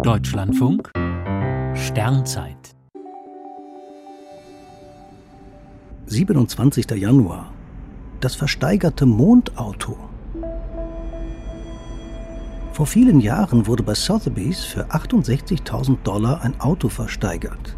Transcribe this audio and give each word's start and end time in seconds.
Deutschlandfunk 0.00 0.90
Sternzeit 1.74 2.74
27. 6.06 6.90
Januar. 6.92 7.52
Das 8.20 8.34
versteigerte 8.34 9.06
Mondauto. 9.06 9.96
Vor 12.72 12.86
vielen 12.86 13.20
Jahren 13.20 13.66
wurde 13.66 13.82
bei 13.82 13.94
Sotheby's 13.94 14.64
für 14.64 14.86
68.000 14.86 15.98
Dollar 16.02 16.40
ein 16.42 16.58
Auto 16.58 16.88
versteigert. 16.88 17.76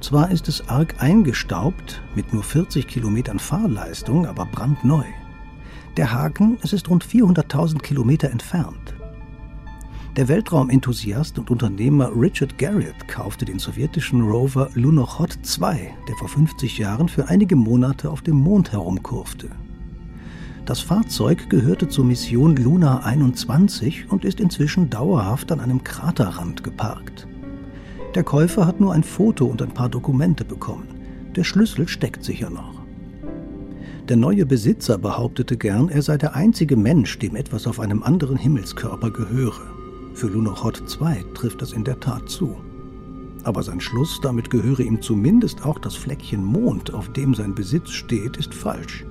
Zwar 0.00 0.30
ist 0.30 0.48
es 0.48 0.68
arg 0.68 0.94
eingestaubt, 0.98 2.02
mit 2.14 2.32
nur 2.32 2.44
40 2.44 2.86
Kilometern 2.86 3.38
Fahrleistung, 3.38 4.26
aber 4.26 4.44
brandneu. 4.44 5.04
Der 5.96 6.12
Haken, 6.12 6.58
es 6.62 6.72
ist 6.72 6.88
rund 6.88 7.04
400.000 7.04 7.78
Kilometer 7.80 8.30
entfernt. 8.30 8.94
Der 10.16 10.28
Weltraumenthusiast 10.28 11.38
und 11.38 11.50
Unternehmer 11.50 12.12
Richard 12.14 12.58
Garriott 12.58 13.08
kaufte 13.08 13.46
den 13.46 13.58
sowjetischen 13.58 14.20
Rover 14.20 14.68
Lunokhod 14.74 15.38
2, 15.42 15.94
der 16.06 16.14
vor 16.16 16.28
50 16.28 16.76
Jahren 16.76 17.08
für 17.08 17.28
einige 17.28 17.56
Monate 17.56 18.10
auf 18.10 18.20
dem 18.20 18.36
Mond 18.36 18.72
herumkurfte. 18.72 19.48
Das 20.66 20.80
Fahrzeug 20.80 21.48
gehörte 21.48 21.88
zur 21.88 22.04
Mission 22.04 22.56
Luna 22.56 22.98
21 23.04 24.12
und 24.12 24.26
ist 24.26 24.38
inzwischen 24.38 24.90
dauerhaft 24.90 25.50
an 25.50 25.60
einem 25.60 25.82
Kraterrand 25.82 26.62
geparkt. 26.62 27.26
Der 28.14 28.22
Käufer 28.22 28.66
hat 28.66 28.80
nur 28.80 28.92
ein 28.92 29.04
Foto 29.04 29.46
und 29.46 29.62
ein 29.62 29.72
paar 29.72 29.88
Dokumente 29.88 30.44
bekommen. 30.44 30.88
Der 31.36 31.44
Schlüssel 31.44 31.88
steckt 31.88 32.22
sicher 32.22 32.50
noch. 32.50 32.82
Der 34.10 34.18
neue 34.18 34.44
Besitzer 34.44 34.98
behauptete 34.98 35.56
gern, 35.56 35.88
er 35.88 36.02
sei 36.02 36.18
der 36.18 36.34
einzige 36.36 36.76
Mensch, 36.76 37.18
dem 37.18 37.34
etwas 37.34 37.66
auf 37.66 37.80
einem 37.80 38.02
anderen 38.02 38.36
Himmelskörper 38.36 39.10
gehöre. 39.10 39.81
Für 40.14 40.28
Lunokhod 40.28 40.82
2 40.88 41.24
trifft 41.34 41.62
das 41.62 41.72
in 41.72 41.84
der 41.84 41.98
Tat 41.98 42.28
zu. 42.28 42.56
Aber 43.44 43.62
sein 43.62 43.80
Schluss, 43.80 44.20
damit 44.20 44.50
gehöre 44.50 44.80
ihm 44.80 45.02
zumindest 45.02 45.64
auch 45.64 45.78
das 45.78 45.96
Fleckchen 45.96 46.44
Mond, 46.44 46.94
auf 46.94 47.12
dem 47.12 47.34
sein 47.34 47.54
Besitz 47.54 47.90
steht, 47.90 48.36
ist 48.36 48.54
falsch. 48.54 49.04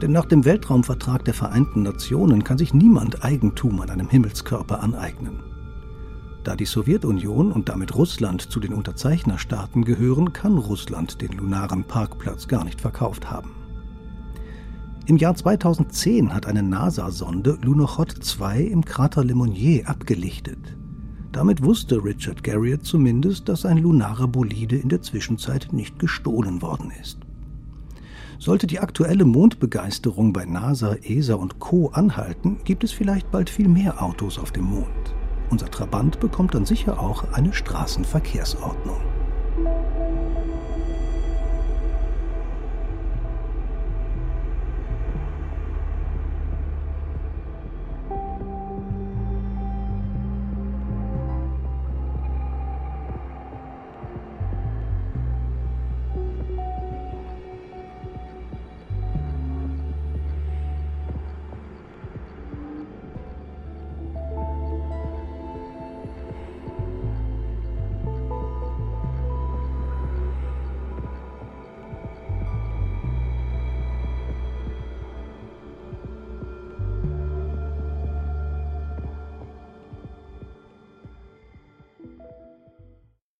Denn 0.00 0.12
nach 0.12 0.24
dem 0.24 0.44
Weltraumvertrag 0.44 1.24
der 1.24 1.34
Vereinten 1.34 1.82
Nationen 1.82 2.44
kann 2.44 2.58
sich 2.58 2.72
niemand 2.72 3.24
Eigentum 3.24 3.80
an 3.80 3.90
einem 3.90 4.08
Himmelskörper 4.08 4.82
aneignen. 4.82 5.42
Da 6.44 6.56
die 6.56 6.64
Sowjetunion 6.64 7.52
und 7.52 7.68
damit 7.68 7.94
Russland 7.94 8.42
zu 8.42 8.58
den 8.58 8.72
Unterzeichnerstaaten 8.72 9.84
gehören, 9.84 10.32
kann 10.32 10.58
Russland 10.58 11.20
den 11.20 11.32
lunaren 11.32 11.84
Parkplatz 11.84 12.48
gar 12.48 12.64
nicht 12.64 12.80
verkauft 12.80 13.30
haben. 13.30 13.61
Im 15.06 15.16
Jahr 15.16 15.34
2010 15.34 16.32
hat 16.32 16.46
eine 16.46 16.62
NASA-Sonde 16.62 17.58
Lunokhod 17.60 18.12
2 18.12 18.60
im 18.60 18.84
Krater 18.84 19.24
Le 19.24 19.34
Monnier 19.34 19.88
abgelichtet. 19.88 20.76
Damit 21.32 21.64
wusste 21.64 22.04
Richard 22.04 22.44
Garriott 22.44 22.84
zumindest, 22.84 23.48
dass 23.48 23.66
ein 23.66 23.78
lunarer 23.78 24.28
Bolide 24.28 24.76
in 24.76 24.88
der 24.88 25.02
Zwischenzeit 25.02 25.70
nicht 25.72 25.98
gestohlen 25.98 26.62
worden 26.62 26.92
ist. 27.00 27.18
Sollte 28.38 28.68
die 28.68 28.78
aktuelle 28.78 29.24
Mondbegeisterung 29.24 30.32
bei 30.32 30.44
NASA, 30.44 30.94
ESA 31.02 31.34
und 31.34 31.58
Co. 31.58 31.88
anhalten, 31.88 32.58
gibt 32.62 32.84
es 32.84 32.92
vielleicht 32.92 33.28
bald 33.32 33.50
viel 33.50 33.68
mehr 33.68 34.00
Autos 34.00 34.38
auf 34.38 34.52
dem 34.52 34.66
Mond. 34.66 34.86
Unser 35.50 35.68
Trabant 35.68 36.20
bekommt 36.20 36.54
dann 36.54 36.64
sicher 36.64 37.00
auch 37.00 37.32
eine 37.32 37.52
Straßenverkehrsordnung. 37.52 39.00